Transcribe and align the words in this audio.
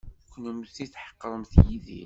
Kennemti 0.33 0.85
tḥeqremt 0.93 1.51
Yidir. 1.67 1.99